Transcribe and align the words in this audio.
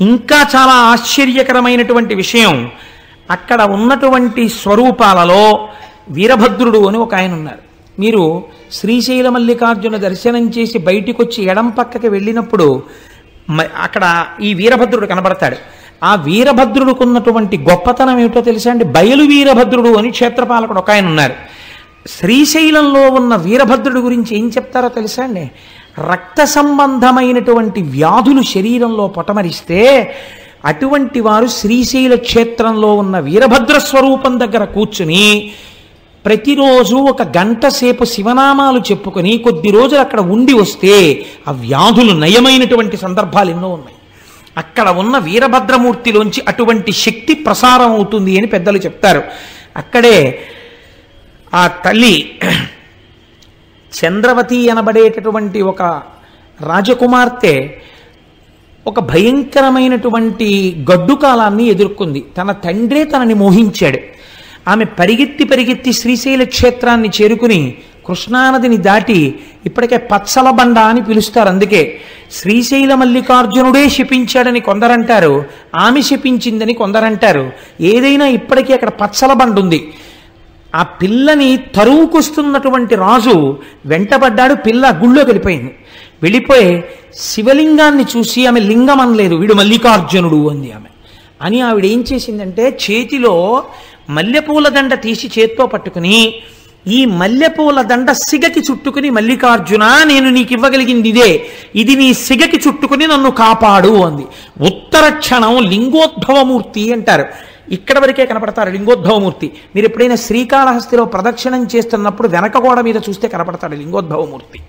ఇంకా 0.00 0.36
చాలా 0.36 0.72
ఆశ్చర్యకరమైనటువంటి 0.72 2.14
విషయం. 2.14 2.70
అక్కడ 3.30 3.62
ఉన్నటువంటి 3.62 4.48
స్వరూపాలలో 4.48 5.68
వీరభద్రుడు 6.10 6.88
అని 6.88 6.98
ఒక 6.98 7.14
ఆయన 7.14 7.32
ఉన్నారు 7.32 7.58
మీరు 8.00 8.42
శ్రీశైల 8.72 9.28
మల్లికార్జున 9.28 9.96
దర్శనం 9.96 10.48
చేసి 10.48 10.78
బయటికి 10.78 11.22
వచ్చి 11.22 11.44
ఎడం 11.44 11.68
పక్కకి 11.68 12.08
వెళ్ళినప్పుడు 12.08 12.82
మ- 13.50 13.70
అక్కడ 13.82 14.26
ఈ 14.42 14.54
వీరభద్రుడు 14.54 15.06
కనబడతాడు. 15.06 15.56
ఆ 16.04 16.14
వీరభద్రుడికి 16.14 17.02
ఉన్నటువంటి 17.02 17.58
గొప్పతనం 17.58 18.18
ఏమిటో 18.18 18.40
తెలుసా 18.40 18.70
అండి? 18.70 18.84
బయలు 18.84 19.22
వీరభద్రుడు 19.22 19.88
అని 19.88 20.10
క్షేత్రపాలకుడు 20.10 20.78
ఒక 20.78 20.90
ఆయన 20.90 21.06
ఉన్నారు 21.06 21.34
శ్రీశైలంలో 22.08 23.10
ఉన్న 23.10 23.36
వీరభద్రుడి 23.36 24.00
గురించి 24.00 24.38
ఏం 24.38 24.48
చెప్తారో 24.48 24.88
తెలుసా 24.88 25.22
అండి? 25.22 25.50
రక్త 25.98 26.44
సంబంధమైనటువంటి 26.44 27.82
వ్యాధులు 27.82 28.42
శరీరంలో 28.42 29.08
పొటమరిస్తే 29.08 29.82
అటువంటి 30.64 31.20
వారు 31.20 31.46
శ్రీశైల 31.46 32.14
క్షేత్రంలో 32.14 32.94
ఉన్న 32.94 33.18
వీరభద్ర 33.18 33.78
స్వరూపం 33.78 34.40
దగ్గర 34.40 34.64
కూర్చుని 34.64 35.52
ప్రతిరోజు 36.24 36.96
ఒక 36.96 37.22
గంట 37.22 37.66
సేపు 37.68 38.04
శివనామాలు 38.04 38.78
చెప్పుకొని 38.78 39.38
కొద్ది 39.38 39.70
రోజులు 39.70 40.00
అక్కడ 40.00 40.20
ఉండి 40.20 40.52
వస్తే 40.52 41.26
ఆ 41.48 41.52
వ్యాధులు 41.52 42.12
నయమైనటువంటి 42.12 42.96
సందర్భాలు 42.96 43.50
ఎన్నో 43.50 43.68
ఉన్నాయి. 43.68 43.96
అక్కడ 44.56 44.88
ఉన్న 44.88 45.18
వీరభద్రమూర్తిలోంచి 45.18 46.42
అటువంటి 46.48 46.92
శక్తి 46.92 47.34
ప్రసారం 47.34 47.92
అవుతుంది 47.92 48.38
అని 48.38 48.46
పెద్దలు 48.46 48.78
చెప్తారు. 48.78 49.22
అక్కడే 49.76 50.44
ఆ 51.54 51.66
తల్లి 51.66 52.38
చంద్రవతి 53.94 54.70
అనబడేటటువంటి 54.70 55.62
ఒక 55.62 55.82
రాజకుమార్తె 56.60 57.70
ఒక 58.86 59.00
భయంకరమైనటువంటి 59.00 60.48
గడ్డు 60.92 61.14
కాలాన్ని 61.14 61.64
ఎదుర్కొంది. 61.64 62.24
తన 62.38 62.52
తండ్రే 62.52 63.04
తనని 63.04 63.34
మోహించాడు. 63.34 63.98
ఆమె 64.70 64.84
పరిగెత్తి 64.84 65.44
పరిగెత్తి 65.44 65.92
శ్రీశైల 65.92 66.44
క్షేత్రాన్ని 66.44 67.10
చేరుకుని 67.22 67.74
కృష్ణానదిని 68.06 68.76
దాటి 68.76 69.34
ఇప్పటికే 69.66 69.96
పచ్చల 69.96 70.50
బండ 70.50 70.78
అని 70.78 71.02
పిలుస్తారు. 71.04 71.48
అందుకే 71.48 72.00
శ్రీశైల 72.32 72.94
మల్లికార్జునుడే 72.94 73.88
శపించాడని 73.88 74.60
కొందరంటారు. 74.60 75.44
ఆమె 75.76 76.00
శపించిందని 76.02 76.72
కొందరంటారు. 76.72 77.52
ఏదైనా 77.80 78.26
ఇప్పటికీ 78.26 78.72
అక్కడ 78.72 78.88
పచ్చల 78.88 79.32
బండ 79.32 79.58
ఉంది 79.58 79.94
ఆ 80.74 80.82
పిల్లని 80.82 81.56
తరువుకొస్తున్నటువంటి 81.56 82.94
రాజు 82.94 83.56
వెంటబడ్డాడు 83.86 84.54
పిల్ల 84.54 85.00
గుళ్ళోకి 85.02 85.26
వెళ్ళిపోయింది. 85.30 85.76
వెళ్ళిపోయి 86.22 86.84
శివలింగాన్ని 87.18 88.04
చూసి 88.16 88.46
ఆమె 88.46 88.60
లింగం 88.60 89.00
అనలేదు 89.00 89.34
వీడు 89.34 89.54
మల్లికార్జునుడు 89.54 90.48
అంది 90.48 90.72
ఆమె. 90.72 90.88
అని 91.42 91.60
ఆవిడ 91.60 91.86
ఏం 91.86 92.04
చేసిందంటే 92.12 92.78
చేతిలో 92.90 93.62
మల్లెపూల 94.10 94.68
దండ 94.68 94.94
తీసి 94.94 95.30
చేత్తో 95.38 95.66
పట్టుకుని 95.66 96.34
ఈ 96.86 97.04
మల్లెపూల 97.04 97.82
దండ 97.82 98.12
సిగకి 98.12 98.60
చుట్టుకుని 98.60 99.10
మల్లికార్జున 99.10 100.02
నేను 100.04 100.30
నీకు 100.30 100.52
ఇవ్వగలిగింది 100.52 101.08
ఇదే 101.08 101.46
ఇది 101.74 101.96
నీ 101.96 102.14
సిగకి 102.14 102.60
చుట్టుకుని 102.68 103.06
నన్ను 103.06 103.30
కాపాడు 103.30 103.88
అంది. 103.88 104.22
ఉత్తర 104.66 105.08
క్షణం 105.08 105.68
లింగోద్భవమూర్తి 105.70 106.92
అంటారు. 106.92 107.24
ఇక్కడ 107.72 107.98
వరకే 107.98 108.26
కనపడతారు 108.26 108.70
లింగోద్భవమూర్తి. 108.70 109.52
మీరు 109.74 109.86
ఎప్పుడైనా 109.86 110.16
శ్రీకాళహస్తిలో 110.16 111.04
ప్రదక్షిణం 111.04 111.68
చేస్తున్నప్పుడు 111.76 112.28
వెనక 112.28 112.58
గోడ 112.58 112.80
మీద 112.80 112.96
చూస్తే 112.96 113.28
కనపడతాడు 113.28 113.74
లింగోద్భవమూర్తి. 113.74 114.60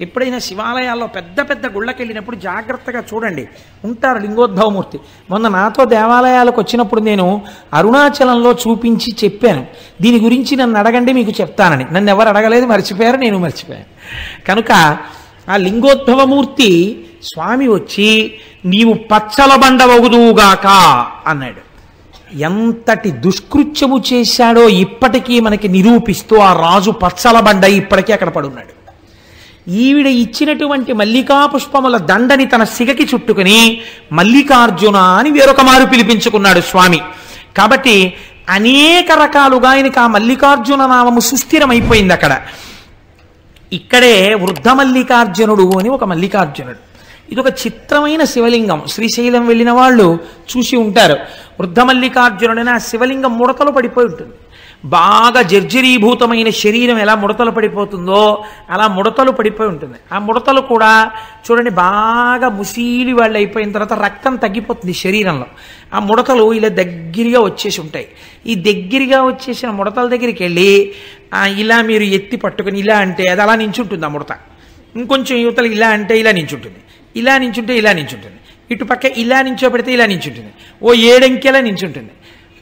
ఎప్పుడైనా 0.00 0.38
శివాలయాల్లో 0.38 1.06
పెద్ద 1.06 1.40
పెద్ద 1.40 1.66
గుళ్ళకి 1.66 2.02
వెళ్ళినప్పుడు 2.02 2.36
జాగ్రత్తగా 2.36 3.02
చూడండి 3.14 3.48
ఉంటారు 3.84 4.18
లింగోద్భవమూర్తి. 4.18 5.00
మొన్న 5.30 5.48
నాతో 5.48 5.84
దేవాలయాలకు 5.84 6.60
వచ్చినప్పుడు 6.60 7.00
నేను 7.00 7.42
అరుణాచలంలో 7.74 8.52
చూపించి 8.52 9.16
చెప్పాను. 9.24 9.66
దీని 10.00 10.20
గురించి 10.20 10.56
నన్ను 10.56 10.78
అడగండి 10.78 11.12
మీకు 11.12 11.30
చెప్తానని. 11.40 11.86
నన్ను 11.92 12.10
ఎవరు 12.10 12.28
అడగలేదు 12.28 12.66
మర్చిపోయారు 12.66 13.16
నేను 13.16 13.38
మర్చిపోయాను. 13.38 13.84
కనుక 14.46 14.98
ఆ 15.48 15.56
లింగోద్భవమూర్తి 15.56 17.04
స్వామి 17.22 17.68
వచ్చి 17.68 18.34
నీవు 18.64 18.92
పచ్చల 18.92 19.56
బండవగుదువుగాక 19.56 20.66
అన్నాడు. 21.26 21.69
ఎంతటి 22.34 23.10
దుష్కృత్యము 23.10 24.02
చేశాడో 24.12 24.68
ఇప్పటికీ 24.68 25.40
మనకి 25.40 25.68
నిరూపిస్తూ 25.68 26.36
ఆ 26.36 26.52
రాజు 26.52 26.90
పచ్చల 26.90 27.40
బండ 27.40 27.64
ఇప్పటికీ 27.64 28.12
అక్కడ 28.12 28.28
పడున్నాడు. 28.28 28.80
ఈవిడ 29.70 30.06
ఇచ్చినటువంటి 30.06 30.92
మల్లికా 30.92 31.46
పుష్పముల 31.46 31.96
దండని 31.96 32.44
తన 32.44 32.64
సిగకి 32.64 33.04
చుట్టుకుని 33.14 33.80
మల్లికార్జున 34.12 34.96
అని 34.96 35.30
వేరొక 35.30 35.60
మారు 35.60 35.86
పిలిపించుకున్నాడు 35.86 36.60
స్వామి. 36.60 37.00
కాబట్టి 37.56 38.14
అనేక 38.48 39.12
రకాలుగా 39.12 39.70
ఆయనకి 39.70 40.00
ఆ 40.00 40.06
మల్లికార్జున 40.06 40.86
నామము 40.86 41.20
సుస్థిరమైపోయింది 41.20 42.12
అక్కడ. 42.12 42.40
ఇక్కడే 43.72 44.34
వృద్ధ 44.34 44.68
మల్లికార్జునుడు 44.68 45.78
అని 45.78 45.88
ఒక 45.88 46.04
మల్లికార్జునుడు. 46.04 46.89
ఇది 47.30 47.40
ఒక 47.40 47.46
చిత్రమైన 47.62 48.24
శివలింగం. 48.24 48.86
శ్రీశైలం 48.88 49.46
వెళ్ళిన 49.46 49.70
వాళ్ళు 49.70 50.06
చూసి 50.50 50.76
ఉంటారు. 50.76 51.16
వృద్ధమల్లికార్జునుడైన 51.60 52.68
ఆ 52.68 52.78
శివలింగం 52.78 53.38
ముడతలు 53.38 53.70
పడిపోయి 53.70 54.06
ఉంటుంది. 54.06 54.34
బాగా 54.84 55.42
జర్జరీభూతమైన 55.42 56.50
శరీరం 56.50 56.98
ఎలా 56.98 57.14
ముడతలు 57.14 57.50
పడిపోతుందో 57.50 58.20
అలా 58.70 58.88
ముడతలు 58.88 59.30
పడిపోయి 59.30 59.68
ఉంటుంది. 59.68 59.98
ఆ 60.12 60.18
ముడతలు 60.18 60.60
కూడా 60.60 60.90
చూడండి 61.46 61.70
బాగా 61.80 62.48
ముసీలి 62.48 63.12
వాళ్ళు 63.12 63.36
అయిపోయిన 63.36 63.72
తర్వాత 63.72 63.92
రక్తం 64.04 64.36
తగ్గిపోతుంది 64.36 64.92
శరీరంలో. 64.94 65.46
ఆ 65.94 65.98
ముడతలు 66.00 66.52
ఇలా 66.52 66.68
దగ్గరగా 66.82 67.40
వచ్చేసి 67.40 67.80
ఉంటాయి. 67.80 68.06
ఈ 68.46 68.54
దగ్గరగా 68.54 69.22
వచ్చేసిన 69.22 69.70
ముడతల 69.70 70.08
దగ్గరికి 70.08 70.42
వెళ్ళి 70.42 70.70
ఆ, 71.32 71.46
ఇలా 71.46 71.82
మీరు 71.82 72.02
ఎత్తి 72.02 72.36
పట్టుకుని 72.36 72.78
ఇలా 72.78 72.98
అంటే 72.98 73.28
అది 73.28 73.42
అలా 73.42 73.54
నించుంటుంది 73.54 74.06
ఆ 74.06 74.08
ముడత. 74.08 74.32
ఇంకొంచెం 74.96 75.38
యువతలు 75.38 75.66
ఇలా 75.66 75.88
అంటే 75.88 76.20
ఇలా 76.20 76.32
నించుంటుంది. 76.32 76.80
ఇలా 77.16 77.38
నించుంటే 77.38 77.78
ఇలా 77.78 77.92
నించుంటుంది. 77.92 78.36
ఇటు 78.70 78.84
పక్క 78.84 79.04
ఇలా 79.04 79.42
నించోబెడితే 79.42 79.92
ఇలా 79.92 80.06
నించుంటుంది. 80.06 80.52
ఓ 80.82 80.92
ఏడంకెలా 80.92 81.60
నించుంటుంది. 81.60 82.10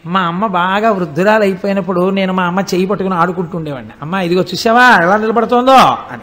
మా 0.07 0.21
అమ్మ 0.21 0.47
బాగా 0.47 0.91
వృద్ధురాలు 0.91 1.43
అయిపోయినప్పుడు 1.43 2.11
నేను 2.11 2.33
మా 2.33 2.45
అమ్మ 2.45 2.61
చేయి 2.61 2.87
పట్టుకుని 2.87 3.15
ఆడుకుంటుండేవాడిని. 3.15 3.91
అమ్మ 4.03 4.15
ఇదిగో 4.15 4.43
చూసావా 4.43 4.99
ఎలా 5.03 5.17
నిలబడుతోందో 5.17 5.73
అని. 5.73 6.23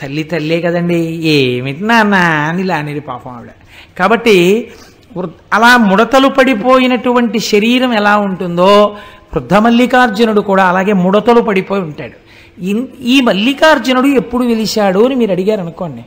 తల్లి 0.00 0.22
తల్లే 0.22 0.60
కదండి 0.60 0.96
ఏమిటి 1.10 1.84
నాన్న 1.84 2.14
అని 2.14 2.60
ఇలా 2.60 2.76
అనేది 2.76 3.00
పాపం 3.00 3.30
ఆవిడ. 3.32 3.50
కాబట్టి 3.98 4.68
వృ- 5.16 5.30
అలా 5.52 5.76
ముడతలు 5.76 6.28
పడిపోయినటువంటి 6.28 7.38
శరీరం 7.38 7.94
ఎలా 7.94 8.16
ఉంటుందో 8.16 8.96
వృద్ధ 9.34 9.54
మల్లికార్జునుడు 9.54 10.40
కూడా 10.40 10.64
అలాగే 10.64 10.92
ముడతలు 10.92 11.40
పడిపోయి 11.40 11.82
ఉంటాడు. 11.82 12.26
ఈ 13.02 13.20
మల్లికార్జునుడు 13.20 14.06
ఎప్పుడు 14.06 14.44
వెలిశాడు 14.44 15.04
అని 15.06 15.14
మీరు 15.14 15.30
అడిగారు 15.30 15.60
అనుకోండి 15.60 16.04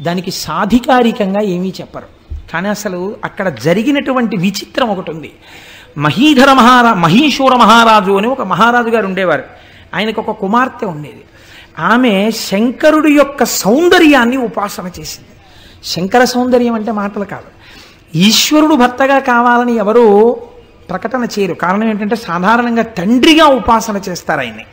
దానికి 0.00 0.30
సాధికారికంగా 0.30 1.42
ఏమీ 1.42 1.72
చెప్పరు. 1.80 2.34
కానీ 2.52 2.68
అసలు 2.68 3.16
అక్కడ 3.24 3.48
జరిగినటువంటి 3.48 4.36
విచిత్రం 4.36 4.88
ఒకటి 4.88 5.10
ఉంది. 5.10 5.32
మహీధర 5.98 6.52
మహారా 6.52 6.94
మహీశూర 6.94 7.54
మహారాజు 7.54 8.12
అని 8.12 8.26
ఒక 8.26 8.42
మహారాజు 8.42 8.88
గారు 8.88 9.06
ఉండేవారు. 9.06 9.44
ఆయనకు 9.94 10.20
ఒక 10.20 10.30
కుమార్తె 10.30 10.86
ఉండేది. 10.86 11.24
ఆమె 11.78 12.30
శంకరుడి 12.30 13.12
యొక్క 13.12 13.44
సౌందర్యాన్ని 13.44 14.36
ఉపాసన 14.36 14.86
చేసింది. 14.86 15.28
శంకర 15.84 16.24
సౌందర్యం 16.24 16.74
అంటే 16.74 16.92
మాటలు 16.92 17.24
కాదు. 17.24 17.58
ఈశ్వరుడు 18.18 18.74
భర్తగా 18.74 19.18
కావాలని 19.18 19.76
ఎవరు 19.76 20.34
ప్రకటన 20.90 21.26
చేయరు. 21.38 21.54
కారణం 21.54 21.88
ఏంటంటే 21.88 22.16
సాధారణంగా 22.16 22.82
తండ్రిగా 22.82 23.46
ఉపాసన 23.46 24.00
చేస్తారు 24.08 24.40
ఆయన్ని. 24.40 24.64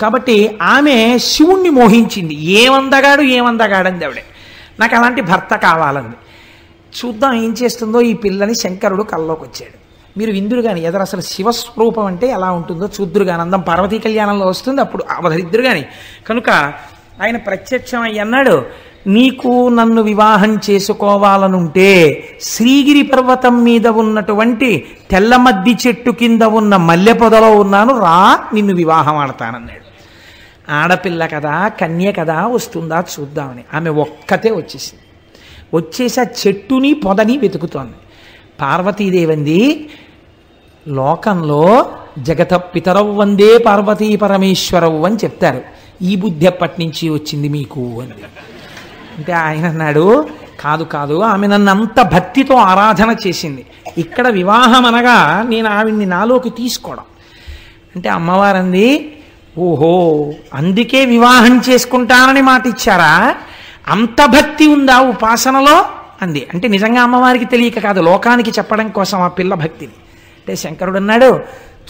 కాబట్టి 0.00 0.58
ఆమె 0.62 1.18
శివుణ్ణి 1.18 1.70
మోహించింది. 1.70 2.34
ఏమందగాడు 2.34 3.22
ఏమందగాడంది 3.22 4.04
ఆవిడే. 4.04 4.24
నాకు 4.80 4.94
అలాంటి 4.94 5.22
భర్త 5.22 5.56
కావాలంది. 5.56 6.16
చూద్దాం 7.00 7.32
ఏం 7.32 7.54
చేస్తుందో 7.62 8.00
ఈ 8.00 8.14
పిల్లని 8.14 8.54
శంకరుడు 8.54 9.02
కల్లోకి 9.02 9.42
వచ్చాడు 9.42 9.76
మీరు 10.18 10.30
ఇందురు 10.30 10.62
కానీ 10.62 10.80
ఎదరు 10.80 11.02
అసలు 11.02 11.20
శివస్వరూపం 11.20 12.06
అంటే 12.06 12.26
ఎలా 12.26 12.50
ఉంటుందో 12.50 12.86
చూద్దురు 12.86 13.24
కానీ 13.24 13.42
అందం 13.42 13.60
పార్వతీ 13.60 13.98
కళ్యాణంలో 13.98 14.46
వస్తుంది 14.46 14.80
అప్పుడు 14.80 15.04
అవధరిద్దురు 15.10 15.62
కానీ 15.62 15.82
కనుక 16.26 16.50
ఆయన 17.22 17.36
ప్రత్యక్షం 17.36 18.02
అన్నాడు 18.20 18.56
నీకు 19.06 19.68
నన్ను 19.68 20.02
వివాహం 20.02 20.60
చేసుకోవాలనుంటే 20.70 21.90
శ్రీగిరి 22.40 23.02
పర్వతం 23.02 23.64
మీద 23.64 23.86
ఉన్నటువంటి 23.86 24.70
తెల్లమద్ది 25.10 25.74
చెట్టు 25.86 26.10
కింద 26.10 26.42
ఉన్న 26.42 26.76
మల్లె 26.76 27.12
పొదలో 27.12 27.50
ఉన్నాను 27.56 28.00
రా 28.00 28.38
నిన్ను 28.54 28.74
వివాహం 28.74 29.16
ఆడతానన్నాడు. 29.16 29.85
ఆడపిల్ల 30.70 31.26
కదా 31.26 31.68
కన్య 31.68 32.12
కదా 32.12 32.46
వస్తుందా 32.46 33.04
చూద్దామని. 33.20 33.64
ఆమె 33.74 33.90
ఒక్కతే 33.90 34.50
వచ్చేసింది. 34.50 35.02
వచ్చేసి 35.74 36.20
ఆ 36.20 36.24
చెట్టుని 36.46 36.92
పొదని 36.92 37.38
వెతుకుతోంది. 37.38 37.92
పార్వతీదేవంది 38.60 39.88
లోకంలో 40.88 41.92
జగత 42.18 42.54
పితరవు 42.54 43.12
వందే 43.12 43.58
పార్వతీ 43.58 44.16
పరమేశ్వరవు 44.16 45.06
అని 45.06 45.16
చెప్తారు. 45.16 45.62
ఈ 46.02 46.16
బుద్ధి 46.16 46.46
ఎప్పటి 46.46 46.84
నుంచి 46.84 47.08
వచ్చింది 47.08 47.48
మీకు 47.48 47.80
అని 47.80 48.12
అంటే 49.18 49.32
ఆయన 49.32 49.66
అన్నాడు 49.66 50.28
కాదు 50.60 50.84
కాదు 50.84 51.20
ఆమె 51.20 51.46
నన్ను 51.46 51.72
అంత 51.72 52.02
భక్తితో 52.02 52.54
ఆరాధన 52.54 53.16
చేసింది. 53.26 53.66
ఇక్కడ 53.98 54.28
వివాహం 54.28 54.86
అనగా 54.86 55.42
నేను 55.42 55.68
ఆవిడ్ని 55.68 56.06
నాలోకి 56.06 56.50
తీసుకోవడం. 56.50 57.02
అంటే 57.96 58.08
అమ్మవారంది 58.08 59.15
ఓహో 59.58 60.32
అందుకే 60.54 61.04
వివాహం 61.04 61.62
చేసుకుంటానని 61.70 62.40
మాట 62.42 62.66
ఇచ్చారా 62.66 63.34
అంత 63.88 64.26
భక్తి 64.26 64.66
ఉందా 64.66 65.00
ఉపాసనలో? 65.00 65.84
అంది. 66.22 66.48
అంటే 66.54 66.68
నిజంగా 66.68 67.02
అమ్మవారికి 67.02 67.44
తెలియక 67.44 67.78
కాదు 67.78 68.00
లోకానికి 68.00 68.50
చెప్పడం 68.50 68.88
కోసం 68.88 69.20
ఆ 69.20 69.28
పిల్ల 69.28 69.54
భక్తిని. 69.54 69.92
అంటే 70.36 70.56
శంకరుడు 70.56 70.96
అన్నాడు 70.96 71.40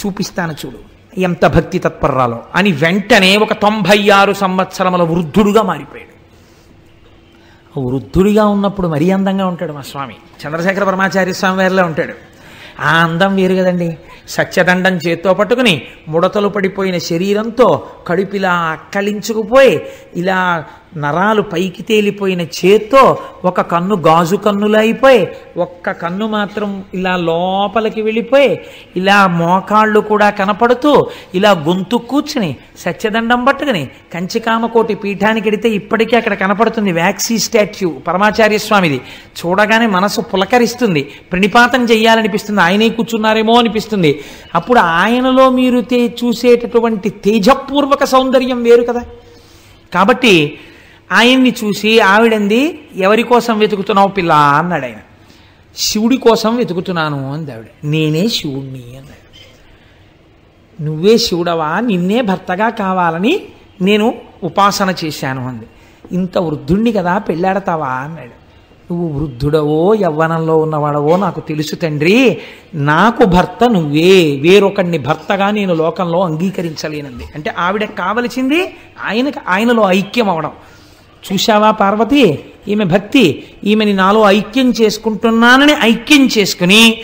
చూపిస్తాను 0.06 0.52
చూడు 0.52 0.78
ఎంత 1.20 1.46
భక్తి 1.46 1.78
తత్పర్రాలో. 1.78 2.42
అని 2.54 2.72
వెంటనే 2.72 3.36
ఒక 3.36 3.52
తొంభై 3.52 4.10
ఆరు 4.10 4.32
సంవత్సరముల 4.32 5.02
వృద్ధుడుగా 5.02 5.62
మారిపోయాడు. 5.62 6.16
వృద్ధుడిగా 7.80 8.46
ఉన్నప్పుడు 8.46 8.88
మరీ 8.88 9.10
అందంగా 9.10 9.46
ఉంటాడు 9.46 9.72
మా 9.72 9.80
స్వామి. 9.80 10.16
చంద్రశేఖర 10.46 10.84
పరమాచార్య 10.84 11.32
స్వామి 11.32 11.56
వారిలో 11.56 11.84
ఉంటాడు. 11.84 12.12
ఆ 12.80 12.90
అందం 13.04 13.36
వేరు 13.36 13.54
కదండి. 13.54 13.98
సత్యదండం 14.28 14.96
చేత్తో 14.96 15.34
పట్టుకుని 15.34 15.82
ముడతలు 16.08 16.48
పడిపోయిన 16.48 16.98
శరీరంతో 16.98 17.88
కడుపిలా 18.06 18.52
అక్కలించుకుపోయి 18.52 19.86
ఇలా 20.16 20.64
నరాలు 20.96 21.42
పైకి 21.42 21.82
తేలిపోయిన 21.82 22.40
చేత్తో 22.40 23.18
ఒక 23.44 23.60
కన్ను 23.60 23.96
గాజు 23.96 24.36
కన్నులు 24.36 24.76
అయిపోయి 24.76 25.28
ఒక్క 25.56 25.90
కన్ను 25.90 26.26
మాత్రం 26.26 26.84
ఇలా 26.94 27.16
లోపలికి 27.16 28.02
వెళ్ళిపోయి 28.02 28.60
ఇలా 28.96 29.26
మోకాళ్ళు 29.26 30.00
కూడా 30.00 30.30
కనపడుతూ 30.30 31.10
ఇలా 31.34 31.50
గొంతు 31.50 31.96
కూర్చుని 31.96 32.56
సత్యదండం 32.78 33.44
పట్టుకుని 33.44 33.88
కంచికామకోటి 34.14 34.94
పీఠానికి 34.94 35.48
వెడితే 35.48 35.68
ఇప్పటికీ 35.68 36.16
అక్కడ 36.16 36.34
కనపడుతుంది 36.34 36.92
వ్యాక్సీ 36.92 37.38
స్టాచ్యూ 37.38 37.88
పరమాచార్య 37.90 38.58
స్వామిది. 38.58 39.00
చూడగానే 39.38 39.86
మనసు 39.86 40.20
పులకరిస్తుంది. 40.20 41.02
ప్రణిపాతం 41.02 41.84
చెయ్యాలనిపిస్తుంది. 41.84 42.60
ఆయనే 42.60 42.88
కూర్చున్నారేమో 42.88 43.54
అనిపిస్తుంది. 43.54 44.15
అప్పుడు 44.54 44.78
ఆయనలో 44.78 45.50
మీరు 45.50 45.80
తే 45.80 46.06
చూసేటటువంటి 46.06 47.08
తేజపూర్వక 47.08 48.04
సౌందర్యం 48.04 48.62
వేరు 48.62 48.82
కదా. 48.82 49.04
కాబట్టి 49.94 50.58
ఆయన్ని 51.12 51.54
చూసి 51.64 52.00
ఆవిడంది 52.00 52.88
ఎవరి 52.96 53.22
కోసం 53.22 53.58
వెతుకుతున్నావు 53.58 54.08
పిల్ల? 54.08 54.32
అన్నాడు 54.32 54.84
ఆయన. 54.84 54.96
శివుడి 55.76 56.16
కోసం 56.16 56.56
వెతుకుతున్నాను 56.56 57.32
అంది 57.32 57.52
ఆవిడ. 57.52 57.66
నేనే 57.84 58.28
శివుణ్ణి 58.28 58.82
అన్నాడు. 58.96 59.26
నువ్వే 60.82 61.18
శివుడవా? 61.18 61.80
నిన్నే 61.80 62.20
భర్తగా 62.20 62.68
కావాలని 62.68 63.42
నేను 63.82 64.14
ఉపాసన 64.44 64.94
చేశాను 65.04 65.48
అంది. 65.48 65.66
ఇంత 66.12 66.38
వృద్ధుణ్ణి 66.38 66.92
కదా 66.92 67.18
పెళ్ళాడతావా? 67.18 67.88
అన్నాడు. 67.88 68.45
నువ్వు 68.92 69.18
వృద్ధుడవో 69.18 69.94
యవ్వనంలో 69.94 70.56
ఉన్నవాడవో 70.56 71.16
నాకు 71.16 71.40
తెలుసు 71.40 71.74
తండ్రి. 71.74 72.38
నాకు 72.74 73.24
భర్త 73.24 73.64
నువ్వే. 73.64 74.38
వేరొకడిని 74.42 74.98
భర్తగా 74.98 75.50
నేను 75.50 75.74
లోకంలో 75.74 76.20
అంగీకరించలేనంది. 76.20 77.24
అంటే 77.34 77.54
ఆవిడ 77.58 77.84
కావలసింది 77.84 78.76
ఆయనకి 79.06 79.38
ఆయనలో 79.48 79.82
ఐక్యం 79.86 80.30
అవడం. 80.30 80.50
చూశావా 81.32 81.70
పార్వతి? 81.70 82.38
ఈమె 82.68 82.84
భక్తి. 82.84 83.44
ఈమెని 83.64 83.92
నాలో 83.92 84.22
ఐక్యం 84.30 84.70
చేసుకుంటున్నానని 84.70 85.72
ఐక్యం 85.82 86.28
చేసుకుని 86.38 87.00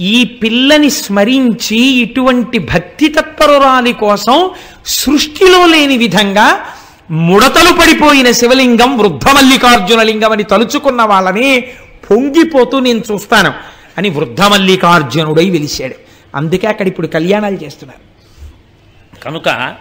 ఈ 0.00 0.24
పిల్లని 0.24 0.90
స్మరించి 0.90 1.78
ఇటువంటి 1.78 2.58
భక్తి 2.58 3.08
తత్పరురాలి 3.08 3.92
కోసం 3.92 4.50
సృష్టిలో 4.86 5.66
లేని 5.66 5.96
విధంగా 5.96 6.60
ముడతలు 7.10 7.72
పడిపోయిన 7.72 8.30
శివలింగం 8.30 8.98
వృద్ధమల్లికార్జున 8.98 10.02
లింగం 10.02 10.32
అని 10.32 10.42
తలుచుకున్న 10.42 11.02
వాళ్ళని 11.02 11.60
పొంగిపోతూ 12.10 12.78
నేను 12.78 13.02
చూస్తాను 13.12 13.52
అని 13.98 14.10
వృద్ధ 14.10 14.42
మల్లికార్జునుడై 14.42 15.50
వెలిశాడు. 15.50 15.94
అందుకే 16.34 16.66
అక్కడ 16.66 16.88
ఇప్పుడు 16.88 17.06
కళ్యాణాలు 17.06 17.58
చేస్తున్నారు. 17.64 18.00
కనుక 19.22 19.76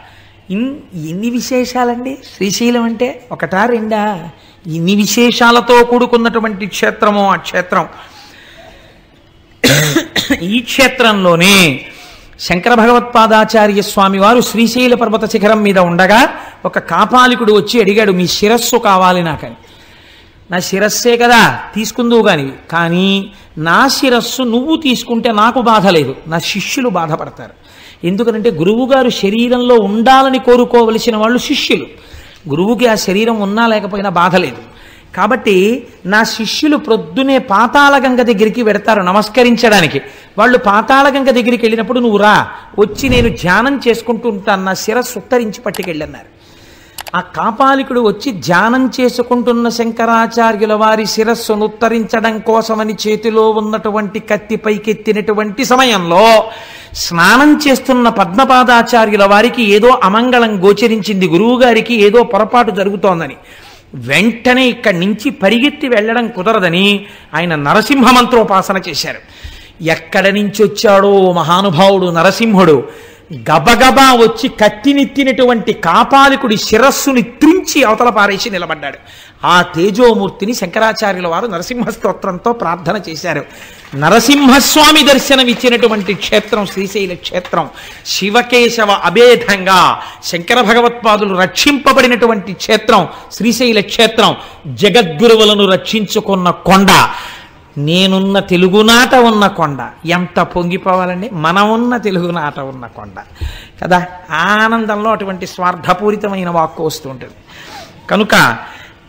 ఇన్ 0.50 0.80
ఎన్ని 0.94 1.30
విశేషాలండి? 1.30 2.18
శ్రీశైలం 2.36 2.84
అంటే 2.84 3.24
ఒకటా 3.32 3.66
రెండా? 3.66 4.30
ఇన్ని 4.68 4.96
విశేషాలతో 4.96 5.84
కూడుకున్నటువంటి 5.84 6.66
క్షేత్రము 6.66 7.32
ఆ 7.32 7.36
క్షేత్రం. 7.36 7.88
ఈ 10.42 10.60
క్షేత్రంలోనే 10.60 11.86
శంకర 12.40 12.74
భగవత్పాదాచార్య 12.74 13.82
స్వామి 13.82 14.20
వారు 14.20 14.42
శ్రీశైల 14.42 14.96
పర్వత 14.96 15.32
శిఖరం 15.32 15.64
మీద 15.64 15.80
ఉండగా 15.80 16.30
ఒక 16.66 16.80
కాపాలికుడు 16.80 17.54
వచ్చి 17.54 17.82
అడిగాడు 17.82 18.12
మీ 18.12 18.28
శిరస్సు 18.28 18.76
కావాలి 18.76 19.24
నాకని. 19.24 19.56
నా 20.52 20.60
శిరస్సే 20.60 21.18
కదా 21.18 21.60
తీసుకుందువు 21.76 22.24
కానీ 22.24 22.54
కానీ 22.72 23.32
నా 23.58 23.88
శిరస్సు 23.88 24.44
నువ్వు 24.44 24.76
తీసుకుంటే 24.76 25.32
నాకు 25.32 25.62
బాధ 25.62 25.88
లేదు. 25.88 26.16
నా 26.28 26.40
శిష్యులు 26.40 26.90
బాధపడతారు. 26.90 27.52
ఎందుకనంటే 28.04 28.52
గురువుగారు 28.52 29.10
శరీరంలో 29.10 29.76
ఉండాలని 29.76 30.40
కోరుకోవలసిన 30.40 31.18
వాళ్ళు 31.18 31.38
శిష్యులు. 31.38 31.86
గురువుకి 32.50 32.88
ఆ 32.88 32.96
శరీరం 32.96 33.40
ఉన్నా 33.40 33.68
లేకపోయినా 33.68 34.10
బాధ 34.10 34.36
లేదు. 34.36 34.69
కాబట్టి 35.16 35.88
నా 36.06 36.24
శిష్యులు 36.24 36.78
ప్రొద్దునే 36.78 37.38
పాతాళగంగ 37.38 38.22
దగ్గరికి 38.22 38.62
వెడతారు 38.62 39.02
నమస్కరించడానికి. 39.02 40.02
వాళ్ళు 40.38 40.58
పాతాళగంగ 40.58 41.26
దగ్గరికి 41.26 41.66
వెళ్ళినప్పుడు 41.66 42.00
నువ్వు 42.00 42.18
రా 42.18 42.48
వచ్చి 42.80 43.10
నేను 43.10 43.30
ధ్యానం 43.30 43.82
చేసుకుంటూ 43.88 44.30
ఉంటాను 44.30 44.64
నా 44.64 44.74
శిరస్సు 44.74 45.20
ఉత్తరించి 45.20 45.62
పట్టుకెళ్ళన్నారు. 45.62 46.40
ఆ 47.16 47.20
కాపాలికుడు 47.20 48.00
వచ్చి 48.00 48.32
ధ్యానం 48.32 48.92
చేసుకుంటున్న 49.02 49.70
శంకరాచార్యుల 49.70 50.74
వారి 50.74 51.06
శిరస్సును 51.06 51.66
ఉత్తరించడం 51.66 52.40
కోసమని 52.40 52.96
చేతిలో 53.08 53.50
ఉన్నటువంటి 53.50 54.20
కత్తి 54.20 54.56
పైకెత్తినటువంటి 54.56 55.66
సమయంలో 55.66 56.52
స్నానం 56.94 57.60
చేస్తున్న 57.68 58.10
పద్మపాదాచార్యుల 58.10 59.26
వారికి 59.26 59.64
ఏదో 59.64 60.00
అమంగళం 60.04 60.66
గోచరించింది 60.66 61.28
గురువుగారికి 61.28 62.02
ఏదో 62.02 62.24
పొరపాటు 62.24 62.72
జరుగుతోందని. 62.72 63.38
వెంటనే 63.96 64.70
ఇక్కడి 64.70 65.00
నుంచి 65.00 65.30
పరిగెత్తి 65.30 65.88
వెళ్ళడం 65.88 66.28
కుదరదని 66.28 67.06
ఆయన 67.36 67.56
నరసింహ 67.56 68.12
మంత్రోపాసన 68.12 68.82
చేశారు. 68.90 69.18
ఎక్కడ 69.84 70.28
నుంచి 70.28 70.64
వచ్చాడో 70.64 71.32
మహానుభావుడు 71.32 72.06
నరసింహుడు 72.06 72.88
గబగబా 73.34 74.14
వచ్చి 74.14 74.48
కత్తినెత్తినటువంటి 74.50 75.74
కాపాలికుడి 75.74 76.58
శిరస్సుని 76.58 77.22
త్రించి 77.22 77.84
అవతల 77.84 78.10
పారేసి 78.10 78.50
నిలబడ్డాడు. 78.50 78.98
ఆ 79.44 79.62
తేజోమూర్తిని 79.62 80.54
శంకరాచార్యుల 80.54 81.28
వారు 81.28 81.48
నరసింహ 81.48 81.90
స్తోత్రంతో 81.90 82.54
ప్రార్థన 82.54 83.02
చేశారు. 83.10 83.46
నరసింహస్వామి 83.96 85.04
దర్శనం 85.04 85.48
ఇచ్చినటువంటి 85.48 86.14
క్షేత్రం 86.14 86.66
శ్రీశైల 86.66 87.14
క్షేత్రం 87.14 87.70
శివకేశవ 88.06 88.92
అభేదంగా 88.92 90.02
శంకర 90.24 90.62
భగవత్పాదులు 90.62 91.36
రక్షింపబడినటువంటి 91.36 92.54
క్షేత్రం 92.54 93.08
శ్రీశైల 93.34 93.80
క్షేత్రం 93.80 94.36
జగద్గురువులను 94.68 95.72
రక్షించుకున్న 95.72 96.50
కొండ. 96.50 96.92
నేనున్న 97.80 98.40
తెలుగునాట 98.40 99.16
ఉన్న 99.16 99.48
కొండ. 99.48 99.90
ఎంత 100.06 100.40
పొంగిపోవాలండి? 100.40 101.30
మనం 101.34 101.72
ఉన్న 101.72 101.98
తెలుగునాట 101.98 102.60
ఉన్న 102.60 102.86
కొండ. 102.86 103.24
కదా? 103.84 104.06
ఆనందంలో 104.32 105.12
అటువంటి 105.12 105.48
స్వార్థపూరితమైన 105.48 106.50
వాక్కు 106.50 106.86
వస్తూ 106.86 107.10
ఉంటుంది. 107.10 107.34
కనుక 108.10 108.58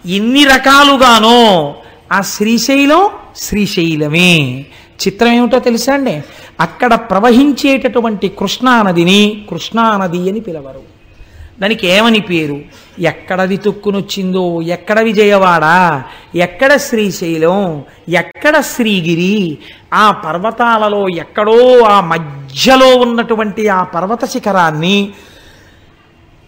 ఎన్ని 0.06 0.44
రకాలుగానో 0.44 1.74
ఆ 2.12 2.20
శ్రీశైలం 2.20 3.08
శ్రీశైలమే. 3.36 4.66
చిత్రం 5.06 5.32
ఏమిటో 5.32 5.58
తెలుసా 5.58 5.94
అండి? 5.94 6.22
అక్కడ 6.60 6.94
ప్రవహించేటటువంటి 6.94 8.28
కృష్ణానదిని 8.28 9.46
కృష్ణానది 9.50 10.30
అని 10.30 10.40
పిలవరు. 10.40 10.89
దానికి 11.60 11.86
ఏమని 11.86 12.20
పేరు? 12.20 12.60
ఎక్కడ 12.98 13.42
వితుక్కునొచ్చిందో? 13.42 14.62
ఎక్కడ 14.62 15.00
విజయవాడ? 15.00 15.64
ఎక్కడ 16.34 16.76
శ్రీశైలం? 16.76 17.84
ఎక్కడ 18.08 18.60
శ్రీగిరి? 18.60 19.58
ఆ 19.92 20.10
పర్వతాలలో 20.10 21.08
ఎక్కడో 21.08 21.82
ఆ 21.84 22.00
మధ్యలో 22.00 22.96
ఉన్నటువంటి 22.96 23.68
ఆ 23.68 23.82
పర్వత 23.82 24.24
శిఖరాన్ని 24.24 25.12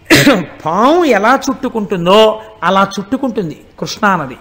పాము 0.65 1.05
ఎలా 1.05 1.39
చుట్టుకుంటుందో 1.49 2.41
అలా 2.63 2.87
చుట్టుకుంటుంది 2.99 3.61
కృష్ణానది 3.79 4.37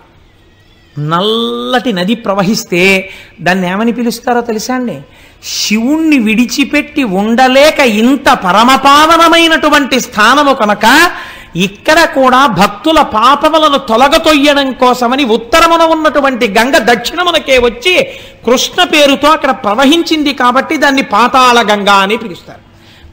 నల్లటి 0.99 1.93
నది 1.93 2.15
ప్రవహిస్తే 2.15 3.11
దాన్ని 3.41 3.69
ఏమని 3.71 3.93
పిలుస్తారో 3.93 4.41
తెలుసా 4.41 4.75
అండి? 4.75 5.01
శివుణ్ణి 5.43 6.19
విడిచిపెట్టి 6.19 7.05
ఉండలేక 7.05 7.79
ఇంత 7.81 8.29
పరమపావనమైనటువంటి 8.33 10.01
స్థానము 10.01 10.55
కనుక 10.55 11.11
ఇక్కడ 11.57 12.05
కూడా 12.05 12.47
భక్తుల 12.47 13.03
పాపములను 13.03 13.79
తొలగతొయ్యడం 13.79 14.73
కోసమని 14.73 15.25
ఉత్తరమున 15.25 15.83
ఉన్నటువంటి 15.83 16.49
గంగ 16.49 16.79
దక్షిణమునకే 16.79 17.59
వచ్చి 17.59 18.03
కృష్ణ 18.47 18.85
పేరుతో 18.85 19.29
అక్కడ 19.29 19.51
ప్రవహించింది 19.51 20.35
కాబట్టి 20.35 20.77
దాన్ని 20.77 21.03
పాతాళ 21.03 21.73
గంగా 21.73 21.95
అని 21.95 22.17
పిలుస్తారు. 22.17 22.61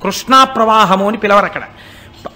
కృష్ణా 0.03 0.43
ప్రవాహము 0.43 1.07
అని 1.07 1.17
పిలవరు 1.17 1.45
అక్కడ 1.45 1.61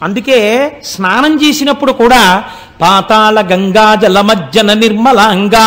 అందుకే 0.02 0.72
స్నానం 0.84 1.44
చేసినప్పుడు 1.44 1.92
కూడా 1.92 2.44
పాతాళ 2.84 3.38
గంగా 3.42 3.96
జలమజ్జన 3.96 4.74
నిర్మలాంగా 4.74 5.66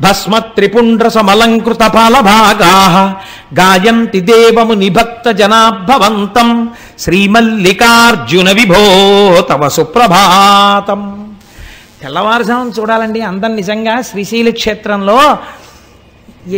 భస్మ 0.00 0.38
త్రిపుండ్ర 0.38 1.06
సమలంకృత 1.08 1.82
ఫలభాగా. 1.94 2.72
గాయంతి 3.60 4.20
దేవము 4.20 4.74
భక్త 4.90 5.26
జనాభవంతం 5.30 6.50
శ్రీమల్లికార్జున 6.98 8.48
విభో 8.52 8.84
తవ 9.50 9.68
సుప్రభాతం. 9.68 11.02
తెల్లవారుజామును 12.02 12.72
చూడాలండి 12.80 13.20
అందం 13.20 13.52
నిజంగా 13.56 13.94
శ్రీశైల 14.10 14.50
క్షేత్రంలో 14.50 15.18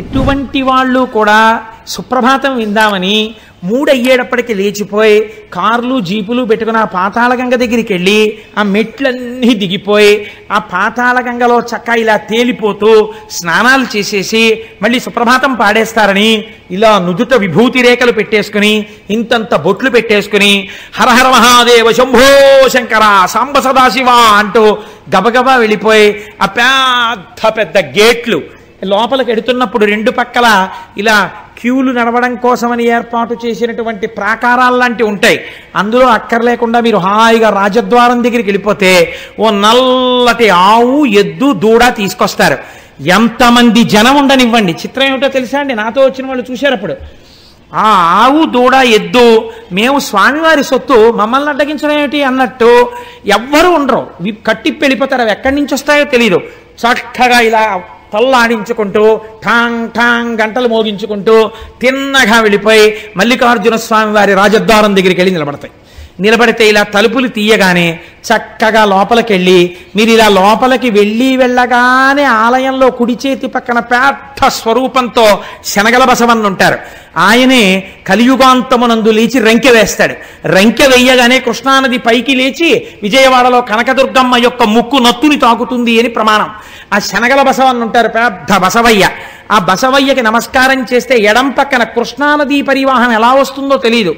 ఎటువంటి 0.00 0.62
వాళ్ళు 0.62 1.00
కూడా 1.16 1.40
సుప్రభాతం 1.86 2.52
విందామని 2.56 3.16
మూడయ్యేటప్పటికి 3.64 4.52
లేచిపోయి 4.54 5.16
కార్లు 5.52 5.96
జీపులు 6.00 6.42
పెట్టుకుని 6.44 6.78
ఆ 6.78 6.86
పాతాళగంగ 6.94 7.54
దగ్గరికి 7.54 7.92
వెళ్ళి 7.92 8.20
ఆ 8.58 8.62
మెట్లన్నీ 8.70 9.52
దిగిపోయి 9.60 10.14
ఆ 10.52 10.58
పాతాళగంగలో 10.72 11.58
చక్క 11.70 11.96
ఇలా 11.98 12.16
తేలిపోతూ 12.28 12.90
స్నానాలు 13.30 13.86
చేసేసి 13.94 14.42
మళ్ళీ 14.82 15.00
సుప్రభాతం 15.00 15.52
పాడేస్తారని 15.54 16.30
ఇలా 16.70 16.92
నుదుట 16.98 17.34
విభూతి 17.40 17.82
రేఖలు 17.82 18.12
పెట్టేసుకుని 18.12 18.72
ఇంతంత 19.10 19.54
బొట్లు 19.60 19.90
పెట్టేసుకుని 19.90 20.52
హరహర 20.94 21.28
మహాదేవ 21.28 21.92
శంభో 21.92 22.26
శంకర 22.68 23.04
సాంబ 23.26 23.58
సదాశివ 23.58 24.10
అంటూ 24.38 24.64
గబగబా 25.14 25.54
వెళ్ళిపోయి 25.56 26.08
ఆ 26.42 26.48
పెద్ద 26.56 27.52
పెద్ద 27.56 27.78
గేట్లు 27.96 28.40
లోపలికి 28.86 29.30
ఎడుతున్నప్పుడు 29.30 29.84
రెండు 29.84 30.10
పక్కల 30.10 30.46
ఇలా 30.98 31.16
క్యూలు 31.62 31.90
నడవడం 31.92 32.33
కోసమని 32.35 32.85
ఏర్పాటు 32.97 33.35
చేసినటువంటి 33.45 34.07
ప్రాకారాలు 34.19 34.76
లాంటివి 34.76 35.09
ఉంటాయి. 35.09 35.38
అందులో 35.76 36.07
అక్కర్లేకుండా 36.07 36.81
మీరు 36.81 36.97
హాయిగా 36.97 37.50
రాజద్వారం 37.61 38.19
దగ్గరికి 38.25 38.49
వెళ్ళిపోతే 38.49 38.92
ఓ 39.40 39.50
నల్లటి 39.64 40.49
ఆవు 40.49 41.04
ఎద్దు 41.23 41.52
దూడ 41.64 41.83
తీసుకొస్తారు. 41.97 42.59
ఎంతమంది 43.16 43.83
జనం 43.95 44.16
ఉండనివ్వండి. 44.16 44.73
చిత్రం 44.73 45.07
ఏమిటో 45.07 45.28
తెలుసా 45.28 45.61
అండి? 45.61 45.75
నాతో 45.75 46.00
వచ్చిన 46.04 46.26
వాళ్ళు 46.26 46.45
చూశారు 46.50 46.75
అప్పుడు. 46.75 46.97
ఆ 47.75 47.87
ఆవు 48.23 48.40
దూడ 48.57 48.75
ఎద్దు 48.99 49.26
మేము 49.78 49.99
స్వామివారి 50.09 50.64
సొత్తు 50.64 50.97
మమ్మల్ని 51.21 51.50
అడ్డగించడం 51.50 51.97
ఏమిటి 51.99 52.23
అన్నట్టు 52.31 52.71
ఎవ్వరూ 53.37 53.71
ఉండరు. 53.78 54.02
కట్టిప్పి 54.47 54.81
వెళ్ళిపోతారు. 54.85 55.23
అవి 55.23 55.31
ఎక్కడి 55.31 55.54
నుంచి 55.54 55.75
వస్తాయో 55.75 56.04
తెలియదు 56.04 56.40
చక్కగా 56.83 57.40
ఇలా 57.40 57.62
తల్లాడించుకుంటూ 58.12 59.04
ఠాంగ్ 59.45 59.90
ఠాంగ్ 59.99 60.38
గంటలు 60.40 60.69
మోగించుకుంటూ 60.69 61.37
తిన్నగా 61.81 62.38
వెళ్ళిపోయి 62.40 62.87
మల్లికార్జున 63.16 63.76
స్వామి 63.76 64.12
వారి 64.12 64.35
రాజద్వారం 64.35 64.97
దగ్గరికి 64.97 65.21
వెళ్ళి 65.21 65.35
నిలబడతాయి. 65.38 65.73
నిలబడితే 66.23 66.64
ఇలా 66.69 66.83
తలుపులు 66.95 67.29
తీయగానే 67.29 67.87
చక్కగా 68.26 68.83
లోపలికెళ్ళి 68.85 69.61
మీరు 69.97 70.11
ఇలా 70.11 70.29
లోపలికి 70.38 70.91
వెళ్ళి 70.91 71.31
వెళ్ళగానే 71.37 72.25
ఆలయంలో 72.43 72.88
కుడి 72.91 73.17
చేతి 73.23 73.47
పక్కన 73.47 73.79
పెద్ద 73.93 74.49
స్వరూపంతో 74.49 75.25
శనగల 75.64 76.05
బసవన్న 76.05 76.47
ఉంటారు 76.47 76.79
ఆయనే 77.26 77.62
కలియుగాంతమునందు 78.09 79.11
లేచి 79.11 79.38
రంకె 79.41 79.71
వేస్తాడు. 79.71 80.14
రంకె 80.47 80.87
వేయగానే 80.87 81.38
కృష్ణానది 81.41 81.99
పైకి 81.99 82.35
లేచి 82.35 82.71
విజయవాడలో 83.02 83.61
కనకదుర్గమ్మ 83.62 84.37
యొక్క 84.45 84.62
ముక్కు 84.76 84.97
నత్తుని 84.97 85.37
తాకుతుంది 85.37 85.95
అని 86.00 86.09
ప్రమాణం. 86.09 86.49
ఆ 86.95 86.99
శనగల 87.11 87.43
బసవన్న 87.43 87.85
ఉంటారు 87.85 88.09
పెద్ద 88.09 88.59
బసవయ్య. 88.59 89.05
ఆ 89.50 89.59
బసవయ్యకి 89.71 90.23
నమస్కారం 90.23 90.81
చేస్తే 90.93 91.14
ఎడం 91.31 91.50
పక్కన 91.50 91.83
కృష్ణానదీ 91.97 92.59
పరివాహం 92.62 93.12
ఎలా 93.12 93.33
వస్తుందో 93.33 93.76
తెలియదు 93.76 94.12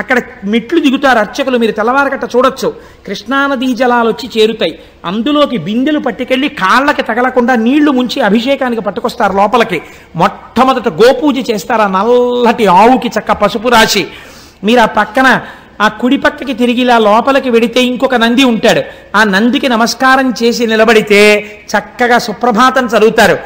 అక్కడ 0.00 0.18
మెట్లు 0.44 0.80
దిగుతారు 0.80 1.18
అర్చకులు 1.18 1.58
మీరు 1.58 1.72
తెల్లవారగట్ట 1.72 2.24
చూడొచ్చు. 2.36 2.68
కృష్ణానదీ 3.06 3.68
జలాలు 3.74 4.08
వచ్చి 4.08 4.30
చేరుతాయి. 4.36 4.74
అందులోకి 5.04 5.56
బిందెలు 5.56 5.98
పట్టుకెళ్ళి 5.98 6.48
కాళ్ళకి 6.48 7.02
తగలకుండా 7.02 7.54
నీళ్ళు 7.54 7.90
ముంచి 7.90 8.20
అభిషేకానికి 8.22 8.82
పట్టుకొస్తారు 8.82 9.36
లోపలికి. 9.36 9.82
మొట్టమొదట 10.16 10.88
గోపూజ 10.88 11.50
చేస్తారు 11.50 11.82
ఆ 11.82 11.88
నల్లటి 11.96 12.66
ఆవుకి 12.66 13.08
చక్క 13.08 13.32
పసుపు 13.32 13.68
రాసి. 13.68 14.06
మీరు 14.64 14.80
ఆ 14.80 14.90
పక్కన 15.00 15.40
ఆ 15.80 15.88
కుడి 15.88 16.16
పక్కకి 16.16 16.54
తిరిగి 16.54 16.80
ఇలా 16.80 16.98
లోపలికి 16.98 17.50
వెడితే 17.50 17.80
ఇంకొక 17.82 18.14
నంది 18.14 18.44
ఉంటాడు. 18.44 18.82
ఆ 19.16 19.24
నందికి 19.24 19.68
నమస్కారం 19.68 20.34
చేసి 20.42 20.66
నిలబడితే 20.66 21.20
చక్కగా 21.72 22.18
సుప్రభాతం 22.18 22.86
చదువుతారు. 22.86 23.38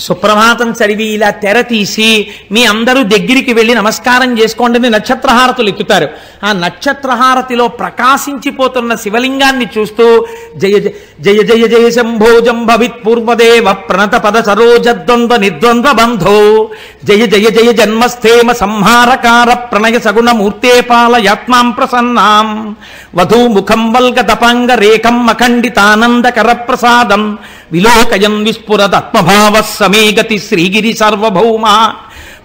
సుప్రభాతం 0.00 0.70
చదివి 0.70 1.04
ఇలా 1.04 1.30
తెర 1.30 1.60
తీసి 1.60 2.08
మీ 2.52 2.64
అందరూ 2.64 3.02
దగ్గరికి 3.02 3.52
వెళ్ళి 3.52 3.74
నమస్కారం 3.74 4.38
చేసుకోండి 4.38 4.78
అని 4.78 4.90
నక్షత్రహారతులు 4.90 5.68
ఎక్కుతారు. 5.68 6.08
ఆ 6.44 6.52
నక్షత్రహారతిలో 6.52 7.68
ప్రకాశించిపోతున్న 7.68 8.94
శివలింగాన్ని 8.94 9.66
చూస్తూ 9.78 10.26
జయ 10.56 10.78
జయ 11.20 11.42
జయ 11.42 11.66
జయ 11.66 11.90
శంభో 11.90 12.40
జంభవిత్ 12.40 13.06
పూర్వదేవ 13.06 13.72
ప్రణత 13.72 14.14
పద 14.14 14.44
సరోజద్వంద్వ 14.44 15.36
నిర్ద్వంద్వ 15.36 15.92
బంధో. 15.92 16.68
జయ 17.04 17.26
జయ 17.26 17.50
జయ 17.50 17.72
జన్మస్థేమ 17.72 18.52
సంహారకార 18.52 19.52
ప్రణయ 19.52 19.98
సగుణ 19.98 20.30
మూర్తే 20.30 20.80
పాలయాత్మాం 20.80 21.70
ప్రసన్నాం. 21.70 22.76
వధూ 23.14 23.48
ముఖం 23.48 23.92
వల్గ 23.92 24.20
తపాంగ 24.20 24.70
రేఖం 24.74 25.28
అఖండితానందకర 25.28 26.52
ప్రసాదం. 26.52 27.38
విలోకయం 27.74 28.34
విస్ఫురదత్మభావ 28.44 29.54
సమేగతి 29.78 30.36
శ్రీగిరి 30.38 30.92
సర్వభౌమ. 31.00 31.66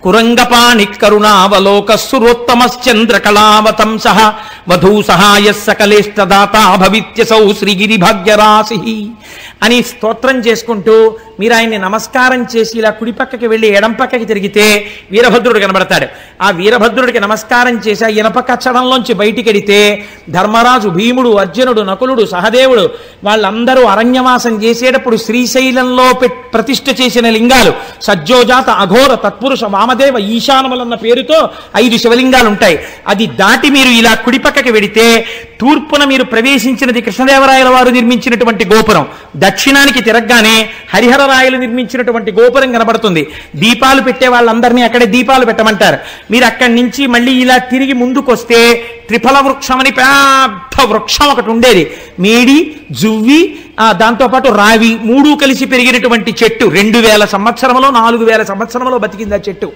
కురంగపాణి 0.03 0.85
కరుణావలోక 1.01 1.95
సురోత్తమశ్చంద్రకళావతంస 1.95 4.05
వధూ 4.67 4.93
సహాయ 5.09 5.47
సకలేష్టదాత 5.65 6.55
భవిత్యసౌ 6.81 7.43
శ్రీగిరి 7.59 7.97
భాగ్యరాశి. 7.97 8.77
అని 9.63 9.77
స్తోత్రం 9.89 10.37
చేసుకుంటూ 10.47 10.95
మీరు 11.39 11.53
ఆయన్ని 11.53 11.77
నమస్కారం 11.77 12.41
చేసి 12.53 12.73
ఇలా 12.79 12.89
కుడి 12.99 13.11
పక్కకి 13.11 13.47
వెళ్ళి 13.47 13.67
ఎడం 13.77 13.93
పక్కకి 13.99 14.25
తిరిగితే 14.25 14.65
వీరభద్రుడు 15.11 15.59
కనబడతాడు. 15.65 16.07
ఆ 16.45 16.47
వీరభద్రుడికి 16.59 17.19
నమస్కారం 17.19 17.75
చేసి 17.87 18.03
ఆ 18.05 18.09
ఇనప 18.21 18.39
కచ్చడంలోంచి 18.49 19.13
బయటికెడితే 19.21 19.79
ధర్మరాజు 20.37 20.89
భీముడు 20.97 21.29
అర్జునుడు 21.43 21.81
నకులుడు 21.81 22.25
సహదేవుడు 22.25 22.85
వాళ్ళందరూ 23.23 23.83
అరణ్యవాసం 23.93 24.55
చేసేటప్పుడు 24.63 25.17
శ్రీశైలంలో 25.25 26.07
ప్రతిష్ఠ 26.53 26.87
చేసిన 27.01 27.29
లింగాలు 27.29 27.73
సజ్జోజాత 28.07 28.69
అఘోర 28.83 29.13
తత్పురుష 29.25 29.63
వామదేవ 29.75 30.17
ఈశానములన్న 30.35 30.95
పేరుతో 31.05 31.39
ఐదు 31.83 31.97
శివలింగాలు 31.97 32.47
ఉంటాయి 32.53 32.77
అది 33.07 33.27
దాటి 33.41 33.69
మీరు 33.77 33.93
ఇలా 34.01 34.13
కుడి 34.25 34.39
పక్కకి 34.39 34.71
వెడితే 34.71 35.07
తూర్పున 35.61 36.03
మీరు 36.09 36.23
ప్రవేశించినది 36.23 37.01
కృష్ణదేవరాయల 37.01 37.69
వారు 37.69 37.89
నిర్మించినటువంటి 37.89 38.63
గోపురం. 38.65 39.05
దక్షిణానికి 39.43 40.01
తిరగగానే 40.01 40.55
హరిహరరాయలు 40.93 41.57
నిర్మించినటువంటి 41.57 42.31
గోపురం 42.31 42.71
కనబడుతుంది. 42.71 43.23
దీపాలు 43.55 44.01
పెట్టే 44.01 44.27
వాళ్ళందరినీ 44.27 44.81
అక్కడే 44.81 45.05
దీపాలు 45.15 45.45
పెట్టమంటారు. 45.45 45.97
మీరు 46.31 46.45
అక్కడి 46.45 46.73
నుంచి 46.75 47.07
మళ్ళీ 47.15 47.33
ఇలా 47.41 47.57
తిరిగి 47.73 47.93
ముందుకొస్తే 47.93 48.59
త్రిఫల 49.07 49.37
వృక్షం 49.45 49.79
అని 49.79 49.91
పెద్ద 49.91 50.81
వృక్షం 50.91 51.27
ఒకటి 51.33 51.49
ఉండేది. 51.49 51.83
మేడి 52.19 52.57
జువ్వి 53.01 53.41
దాంతోపాటు 54.01 54.49
రావి 54.61 54.91
మూడు 55.09 55.29
కలిసి 55.41 55.65
పెరిగినటువంటి 55.65 56.31
చెట్టు. 56.43 56.65
రెండు 56.79 56.99
వేల 57.07 57.25
సంవత్సరంలో 57.25 57.89
నాలుగు 57.99 58.25
వేల 58.25 58.43
సంవత్సరంలో 58.43 58.97
బతికింది 58.97 59.35
ఆ 59.35 59.39
చెట్టు. 59.49 59.69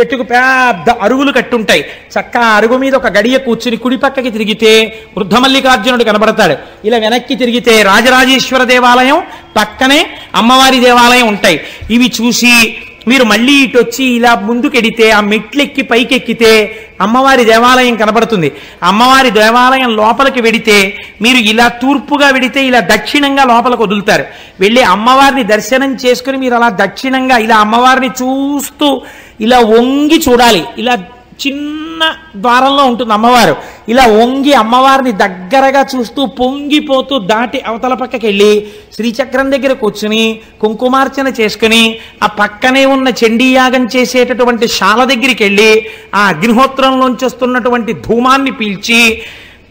చెట్టుకు 0.00 0.22
పెద్ద 0.22 0.90
అరుగులు 0.90 1.32
కట్టుంటాయి. 1.32 1.84
చక్క 2.14 2.36
అరుగు 2.36 2.76
మీద 2.76 2.94
ఒక 2.94 3.06
గడియ 3.06 3.38
కూర్చుని 3.38 3.76
కుడి 3.76 3.96
పక్కకి 3.96 4.30
తిరిగితే 4.30 5.02
వృద్ధమల్లికార్జునుడు 5.16 6.04
కనబడతాడు. 6.04 6.56
ఇలా 6.84 6.98
వెనక్కి 6.98 7.36
తిరిగితే 7.36 7.82
రాజరాజేశ్వర 7.82 8.64
దేవాలయం 8.64 9.22
పక్కనే 9.56 10.06
అమ్మవారి 10.34 10.80
దేవాలయం 10.80 11.28
ఉంటాయి. 11.28 11.60
ఇవి 11.90 12.12
చూసి 12.20 12.76
మీరు 13.08 13.24
మళ్ళీ 13.24 13.52
ఇటు 13.52 13.78
వచ్చి 13.78 14.04
ఇలా 14.04 14.34
ముందుకెడితే 14.34 15.10
ఆ 15.10 15.20
మెట్లెక్కి 15.20 15.82
పైకెక్కితే 15.82 16.52
అమ్మవారి 17.00 17.44
దేవాలయం 17.44 17.96
కనబడుతుంది. 17.96 18.52
అమ్మవారి 18.82 19.30
దేవాలయం 19.30 19.96
లోపలికి 19.96 20.40
వెడితే 20.40 20.98
మీరు 21.22 21.36
ఇలా 21.36 21.68
తూర్పుగా 21.68 22.28
వెడితే 22.28 22.64
ఇలా 22.64 22.80
దక్షిణంగా 22.80 23.44
లోపలికి 23.44 23.82
వదులుతారు. 23.82 24.24
వెళ్ళి 24.60 24.82
అమ్మవారిని 24.82 25.42
దర్శనం 25.42 25.94
చేసుకుని 25.94 26.36
మీరు 26.36 26.54
అలా 26.54 26.68
దక్షిణంగా 26.68 27.38
ఇలా 27.38 27.56
అమ్మవారిని 27.56 28.08
చూస్తూ 28.08 29.02
ఇలా 29.40 29.58
వంగి 29.58 30.22
చూడాలి. 30.28 30.64
ఇలా 30.78 30.98
చిన్న 31.40 32.02
ద్వారంలో 32.36 32.82
ఉంటుంది 32.90 33.12
అమ్మవారు. 33.12 33.54
ఇలా 33.92 34.04
వంగి 34.20 34.52
అమ్మవారిని 34.62 35.12
దగ్గరగా 35.24 35.82
చూస్తూ 35.92 36.20
పొంగిపోతూ 36.40 37.14
దాటి 37.32 37.58
అవతల 37.70 37.94
పక్కకి 37.94 38.26
వెళ్ళి 38.26 38.52
శ్రీచక్రం 38.96 39.50
దగ్గర 39.50 39.72
కూర్చుని 39.72 40.24
కుంకుమార్చన 40.60 41.28
చేసుకుని 41.40 41.82
ఆ 42.24 42.28
పక్కనే 42.40 42.84
ఉన్న 42.94 43.08
చండీయాగం 43.22 43.86
చేసేటటువంటి 43.96 44.68
శాల 44.78 45.00
దగ్గరికి 45.04 45.44
వెళ్ళి 45.44 45.70
ఆ 46.14 46.22
అగ్నిహోత్రంలోంచి 46.28 47.26
వస్తున్నటువంటి 47.26 47.94
ధూమాన్ని 48.06 48.54
పీల్చి 48.60 49.02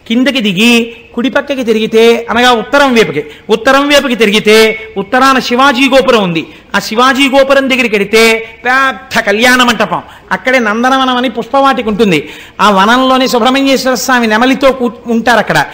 కిందకి 0.08 0.42
దిగి 0.48 0.74
కుడి 1.14 1.30
పక్కకి 1.30 1.64
తిరిగితే 1.64 2.04
అనగా 2.30 2.50
ఉత్తరం 2.62 2.90
వైపుకి 2.96 3.22
ఉత్తరం 3.50 3.84
వైపుకి 3.92 4.16
తిరిగితే 4.16 4.58
ఉత్తరాన 4.98 5.38
శివాజీ 5.40 5.86
గోపురం 5.94 6.24
ఉంది. 6.24 6.44
ఆ 6.76 6.80
శివాజీ 6.80 7.30
గోపురం 7.30 7.70
దగ్గరికి 7.70 7.96
వెడితే 7.96 8.50
పెద్ద 8.66 9.20
కళ్యాణ 9.20 9.64
మంటపం. 9.64 10.02
అక్కడే 10.32 10.60
నందనవనం 10.60 11.18
అని 11.18 11.30
పుష్పవాటికి 11.30 11.90
ఉంటుంది. 11.90 12.30
ఆ 12.62 12.72
వనంలోని 12.72 13.28
సుబ్రహ్మణ్యేశ్వర 13.28 13.94
స్వామి 13.94 14.28
నెమలితో 14.28 14.72
కూ 14.72 14.92
ఉంటారు 15.08 15.40
అక్కడ. 15.40 15.66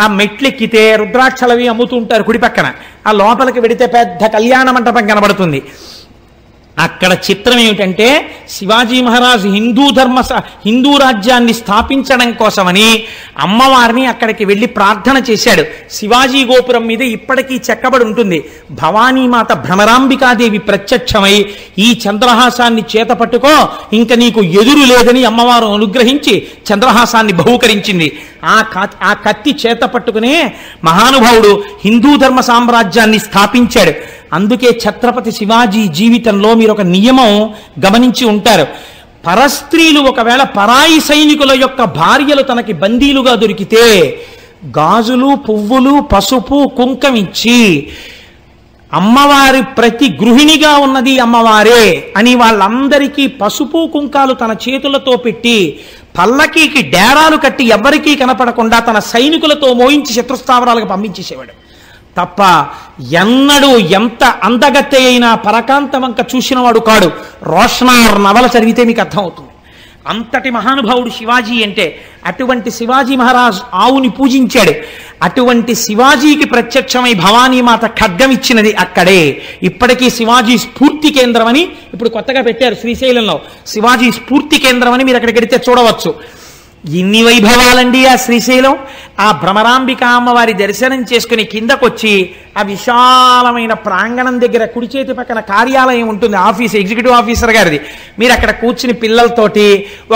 ఆ 0.00 0.06
మెట్లెక్కితే 0.06 0.96
రుద్రాక్షలవి 0.96 1.68
అమ్ముతూ 1.68 1.96
ఉంటారు 1.96 2.22
కుడి 2.22 2.38
పక్కన. 2.38 2.72
ఆ 3.06 3.12
లోపలికి 3.12 3.60
వెడితే 3.60 3.86
పెద్ద 3.86 4.26
కళ్యాణ 4.26 4.70
మంటపం 4.70 5.06
కనబడుతుంది. 5.06 5.62
అక్కడ 6.78 7.12
చిత్రం 7.30 7.58
ఏమిటంటే 7.58 8.36
శివాజీ 8.50 9.00
మహారాజు 9.00 9.48
హిందూ 9.48 9.90
ధర్మ 9.90 10.20
స- 10.20 10.32
హిందూ 10.66 10.96
రాజ్యాన్ని 10.96 11.54
స్థాపించడం 11.54 12.32
కోసమని 12.32 13.02
అమ్మవారిని 13.38 14.06
అక్కడికి 14.06 14.44
వెళ్ళి 14.44 14.66
ప్రార్థన 14.66 15.22
చేశాడు. 15.30 15.64
శివాజీ 15.90 16.44
గోపురం 16.44 16.86
మీద 16.86 17.02
ఇప్పటికీ 17.02 17.60
చెక్కబడి 17.70 18.04
ఉంటుంది. 18.04 18.44
భవానీమాత 18.70 19.52
భ్రమరాంబికాదేవి 19.52 20.58
ప్రత్యక్షమై 20.58 21.46
ఈ 21.78 22.00
చంద్రహాసాన్ని 22.10 22.84
చేత 22.96 23.08
పట్టుకో 23.08 23.68
ఇంక 23.92 24.12
నీకు 24.12 24.42
ఎదురు 24.42 24.84
లేదని 24.86 25.24
అమ్మవారు 25.24 25.66
అనుగ్రహించి 25.66 26.46
చంద్రహాసాన్ని 26.74 27.32
బహూకరించింది. 27.32 28.18
ఆ 28.44 28.64
ఆ 29.02 29.12
కత్తి 29.12 29.56
చేత 29.66 29.80
పట్టుకునే 29.80 30.54
మహానుభావుడు 30.84 31.64
హిందూ 31.84 32.16
ధర్మ 32.16 32.40
సామ్రాజ్యాన్ని 32.40 33.18
స్థాపించాడు. 33.18 33.92
అందుకే 34.32 34.68
ఛత్రపతి 34.82 35.32
శివాజీ 35.32 35.88
జీవితంలో 35.88 36.54
మీరు 36.54 36.72
ఒక 36.72 36.80
నియమం 36.80 37.32
గమనించి 37.86 38.24
ఉంటారు. 38.24 38.66
పరస్త్రీలు 39.26 40.00
ఒకవేళ 40.00 40.42
పరాయి 40.42 41.00
సైనికుల 41.00 41.52
యొక్క 41.60 41.84
భార్యలు 41.84 42.42
తనకి 42.42 42.72
బందీలుగా 42.72 43.34
దొరికితే 43.34 43.84
గాజులు 44.78 45.34
పువ్వులు 45.34 46.00
పసుపు 46.00 46.72
కుంకమిచ్చి 46.76 47.88
అమ్మవారి 48.92 49.62
ప్రతి 49.62 50.16
గృహిణిగా 50.22 50.76
ఉన్నది 50.76 51.18
అమ్మవారే 51.18 52.12
అని 52.16 52.34
వాళ్ళందరికీ 52.34 53.26
పసుపు 53.26 53.90
కుంకాలు 53.92 54.34
తన 54.34 54.56
చేతులతో 54.68 55.16
పెట్టి 55.16 55.80
పల్లకీకి 56.18 56.82
డేరాలు 56.82 57.36
కట్టి 57.36 57.64
ఎవ్వరికీ 57.68 58.16
కనపడకుండా 58.16 58.78
తన 58.78 58.98
సైనికులతో 58.98 59.74
మోయించి 59.74 60.12
శత్రుస్థావరాలకు 60.14 60.86
పంపించేసేవాడు. 60.86 61.67
తప్ప 62.18 62.40
ఎన్నడూ 63.22 63.72
ఎంత 64.00 64.24
అందగత్తె 64.48 65.00
అయినా 65.10 65.34
పరకాంతమంక 65.34 66.20
చూసినవాడు 66.34 66.80
కాడు. 66.88 67.10
రోషనార్ 67.52 68.16
నవల 68.26 68.46
చదివితే 68.54 68.84
మీకు 68.84 69.00
అర్థమవుతుంది. 69.00 69.44
అంతటి 70.12 70.50
మహానుభావుడు 70.50 71.10
శివాజీ 71.18 71.56
అంటే 71.62 71.84
అటువంటి 72.26 72.70
శివాజీ 72.70 73.14
మహారాజ్ 73.22 73.58
ఆవుని 73.74 74.10
పూజించాడు. 74.18 74.74
అటువంటి 75.26 75.72
శివాజీకి 75.84 76.46
ప్రత్యక్షమై 76.54 77.12
భవానీమాత 77.24 77.84
ఖడ్గం 78.00 78.30
ఇచ్చినది 78.36 78.72
అక్కడే. 78.84 79.20
ఇప్పటికీ 79.62 80.08
శివాజీ 80.18 80.56
స్ఫూర్తి 80.64 81.10
కేంద్రం 81.18 81.46
అని 81.52 81.62
ఇప్పుడు 81.94 82.10
కొత్తగా 82.16 82.42
పెట్టారు 82.48 82.76
శ్రీశైలంలో. 82.82 83.36
శివాజీ 83.72 84.10
స్ఫూర్తి 84.18 84.58
కేంద్రం 84.66 84.92
అని 84.92 85.04
మీరు 85.04 85.16
అక్కడికి 85.16 85.38
వెడితే 85.40 85.58
చూడవచ్చు. 85.68 86.12
ఎన్ని 86.84 87.20
వైభవాలండి 87.26 88.00
ఆ 88.06 88.16
శ్రీశైలం. 88.24 88.74
ఆ 89.24 89.28
భ్రమరాంబిక 89.42 90.02
అమ్మవారి 90.18 90.52
దర్శనం 90.60 91.00
చేసుకుని 91.10 91.44
కిందకొచ్చి 91.52 92.12
ఆ 92.58 92.62
విశాలమైన 92.70 93.72
ప్రాంగణం 93.86 94.36
దగ్గర 94.44 94.64
కుడి 94.74 94.88
చేతి 94.92 95.12
పక్కన 95.18 95.40
కార్యాలయం 95.52 96.08
ఉంటుంది 96.12 96.36
ఆఫీస్ 96.50 96.74
ఎగ్జిక్యూటివ్ 96.80 97.14
ఆఫీసర్ 97.18 97.52
గారిది. 97.56 97.78
మీరు 98.20 98.32
అక్కడ 98.36 98.50
కూర్చుని 98.62 98.94
పిల్లలతోటి 99.02 99.66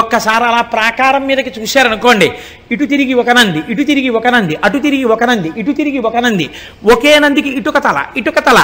ఒక్కసారి 0.03 0.47
అలా 0.51 0.63
ప్రాకారం 0.77 1.25
మీదకి 1.31 1.53
చూశారనుకోండి 1.59 2.29
ఇటు 2.75 2.85
తిరిగి 2.93 3.15
ఒక 3.23 3.31
నంది 3.39 3.61
ఇటు 3.73 3.85
తిరిగి 3.91 4.11
ఒక 4.19 4.29
నంది 4.35 4.55
అటు 4.67 4.79
తిరిగి 4.87 5.07
ఒక 5.15 5.25
నంది 5.31 5.51
ఇటు 5.61 5.73
తిరిగి 5.81 5.99
ఒక 6.09 6.17
నంది 6.25 6.47
ఒకే 6.95 7.13
నందికి 7.25 7.51
ఇటుక 7.61 7.79
తల 7.87 7.99
ఇటుక 8.21 8.39
తల 8.47 8.59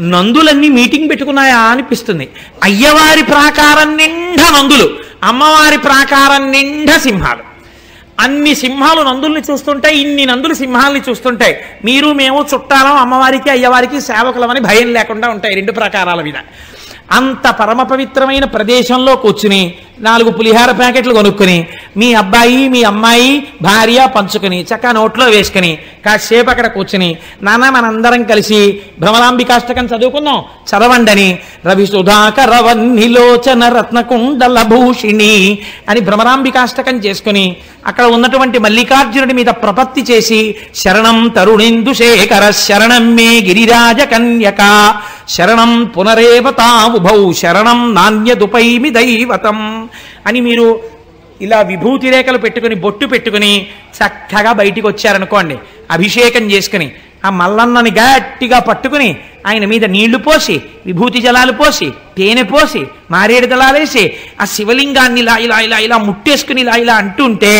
నందులన్నీ 0.00 0.68
మీటింగ్ 0.68 1.10
పెట్టుకున్నాయా 1.10 1.58
అనిపిస్తుంది. 1.58 2.28
అయ్యవారి 2.62 3.22
ప్రాకారం 3.22 3.96
నిండా 3.96 4.58
నందులు 4.58 4.90
అమ్మవారి 5.22 5.78
ప్రాకారం 5.78 6.52
నిండా 6.52 6.98
సింహాలు. 6.98 7.42
అన్ని 8.20 8.54
సింహాలు 8.54 9.02
నందుల్ని 9.02 9.42
చూస్తుంటాయి 9.50 10.00
ఇన్ని 10.00 10.26
నందులు 10.26 10.54
సింహాల్ని 10.54 11.02
చూస్తుంటాయి 11.08 11.56
మీరు 11.84 12.12
మేము 12.12 12.46
చుట్టాలం 12.54 12.96
అమ్మవారికి 12.96 13.50
అయ్యవారికి 13.50 14.00
సేవకులమని 14.00 14.60
భయం 14.60 14.92
లేకుండా 14.92 15.28
ఉంటాయి 15.28 15.54
రెండు 15.54 15.72
ప్రకారాల 15.72 16.22
మీద. 16.22 16.34
అంత 17.10 17.46
పరమ 17.50 17.82
పవిత్రమైన 17.82 18.44
ప్రదేశంలో 18.44 19.16
కూర్చుని 19.16 19.62
నాలుగు 20.00 20.30
పులిహార 20.30 20.70
ప్యాకెట్లు 20.70 21.14
కొనుక్కుని 21.14 21.56
మీ 21.96 22.14
అబ్బాయి 22.14 22.68
మీ 22.68 22.82
అమ్మాయి 22.82 23.30
భార్య 23.62 24.06
పంచుకుని 24.06 24.66
చక్క 24.70 24.86
నోట్లో 24.86 25.26
వేసుకుని 25.26 25.72
కాసేపు 26.06 26.50
అక్కడ 26.50 26.66
కూర్చుని 26.66 27.08
నాన్న 27.42 27.70
మనందరం 27.70 28.22
కలిసి 28.22 28.60
భ్రమరాంబికాష్టకం 29.00 29.86
చదువుకుందాం. 29.86 30.38
చదవండని 30.70 31.28
రవి 31.66 31.86
సుధాకర 31.86 32.60
వన్నిలోచన 32.60 33.68
రత్నకుండల 33.68 34.62
భూషిణి 34.62 35.34
అని 35.88 36.00
భ్రమరాంబికాష్టకం 36.00 36.96
చేసుకుని 36.96 37.44
అక్కడ 37.86 38.04
ఉన్నటువంటి 38.04 38.58
మల్లికార్జునుడి 38.58 39.32
మీద 39.32 39.50
ప్రపత్తి 39.62 40.02
చేసి 40.10 40.40
శరణం 40.74 41.28
తరుణిందు 41.28 41.92
శేఖర 41.92 42.50
శరణం 42.58 43.16
మే 43.16 43.40
గిరిరాజ 43.46 44.00
కన్యక 44.04 44.62
శరణం 45.32 45.72
పునరేవతావుభౌ 45.94 47.18
శరణం 47.40 47.80
నాణ్యదుపైమి 47.96 48.90
దైవతం 48.96 49.58
అని 50.28 50.40
మీరు 50.40 50.66
ఇలా 51.40 51.58
విభూతి 51.68 52.08
రేఖలు 52.14 52.38
పెట్టుకుని 52.38 52.76
బొట్టు 52.82 53.04
పెట్టుకుని 53.12 53.52
చక్కగా 53.98 54.50
బయటికి 54.58 54.86
వచ్చారనుకోండి 54.88 55.56
అభిషేకం 55.90 56.44
చేసుకుని 56.52 56.88
ఆ 57.24 57.30
మల్లన్నని 57.38 57.92
గట్టిగా 57.96 58.58
పట్టుకుని 58.68 59.08
ఆయన 59.46 59.64
మీద 59.66 59.84
నీళ్ళు 59.94 60.18
పోసి 60.18 60.54
విభూతి 60.86 61.20
జలాలు 61.20 61.52
పోసి 61.52 61.86
తేనె 62.16 62.44
పోసి 62.44 62.80
మారేడు 63.10 63.46
దళాలేసి 63.46 64.02
ఆ 64.40 64.46
శివలింగాన్ని 64.54 65.20
ఇలా 65.20 65.34
ఇలా 65.44 65.58
ఇలా 65.66 65.78
ఇలా 65.86 65.98
ముట్టేసుకుని 66.06 66.60
ఇలా 66.64 66.74
ఇలా 66.76 66.94
అంటుంటే 67.02 67.52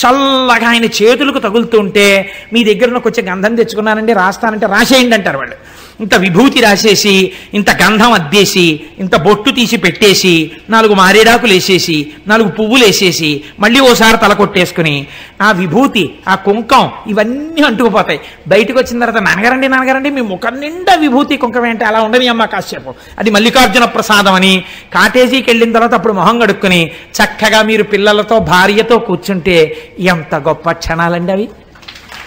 చల్లగా 0.00 0.68
ఆయన 0.70 0.88
చేతులకు 0.98 1.38
తగులుతుంటే 1.38 2.06
మీ 2.52 2.62
దగ్గర 2.64 2.88
ఉన్న 2.88 3.02
కొంచెం 3.06 3.26
గంధం 3.30 3.54
తెచ్చుకున్నానండి 3.54 4.14
రాస్తానంటే 4.20 4.68
రాసేయండి 4.74 5.16
అంటారు 5.18 5.38
వాళ్ళు. 5.38 5.56
ఇంత 6.00 6.14
విభూతి 6.14 6.60
రాసేసి 6.60 7.32
ఇంత 7.54 7.70
గంధం 7.82 8.12
అద్దేసి 8.12 8.64
ఇంత 8.98 9.16
బొట్టు 9.16 9.50
తీసి 9.50 9.76
పెట్టేసి 9.76 10.50
నాలుగు 10.70 10.94
మారేడాకులు 10.94 11.52
వేసేసి 11.52 12.12
నాలుగు 12.28 12.48
పువ్వులు 12.48 12.84
వేసేసి 12.84 13.44
మళ్ళీ 13.60 13.80
ఓసారి 13.80 14.16
తల 14.16 14.32
కొట్టేసుకుని 14.32 15.06
ఆ 15.42 15.52
విభూతి 15.52 16.14
ఆ 16.28 16.34
కుంకం 16.34 16.90
ఇవన్నీ 17.06 17.62
అంటుకుపోతాయి. 17.62 18.20
బయటకు 18.48 18.78
వచ్చిన 18.78 19.00
తర్వాత 19.00 19.22
నాన్నగారండి 19.22 19.68
నాన్నగారండి 19.68 20.10
మీ 20.10 20.20
ముఖం 20.20 20.60
నిండా 20.60 20.94
విభూతి 20.94 21.36
కుంకం 21.36 21.66
ఏంటి? 21.66 21.84
అలా 21.84 22.02
ఉండని 22.02 22.28
అమ్మ 22.28 22.44
కాసేపు 22.44 22.94
అది 23.18 23.30
మల్లికార్జున 23.30 23.84
ప్రసాదం 23.84 24.34
అని 24.34 24.64
కాటేజీకి 24.94 25.50
వెళ్ళిన 25.50 25.72
తర్వాత 25.72 25.94
అప్పుడు 25.94 26.12
మొహం 26.12 26.38
కడుక్కుని 26.38 26.90
చక్కగా 27.12 27.62
మీరు 27.62 27.82
పిల్లలతో 27.82 28.38
భార్యతో 28.40 28.98
కూర్చుంటే 28.98 29.56
ఎంత 29.98 30.34
గొప్ప 30.34 30.72
క్షణాలండి 30.72 31.32
అవి. 31.32 31.48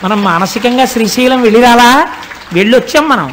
మనం 0.04 0.24
మానసికంగా 0.24 0.86
శ్రీశైలం 0.86 1.42
వెళ్ళిరాలా? 1.42 2.08
వెళ్ళొచ్చాం 2.54 3.10
మనం. 3.10 3.28